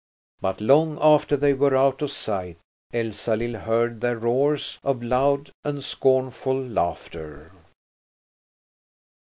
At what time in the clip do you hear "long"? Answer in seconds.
0.61-0.97